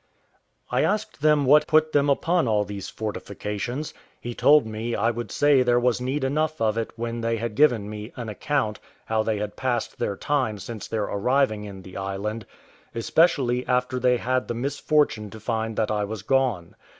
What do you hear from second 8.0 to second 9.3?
an account how